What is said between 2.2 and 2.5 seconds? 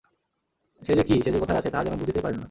পারিল না।